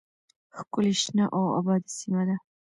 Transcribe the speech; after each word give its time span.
ښکلې 0.57 0.93
شنه 1.01 1.25
او 1.35 1.43
آباده 1.59 1.89
سیمه 1.97 2.21
ده 2.27 2.35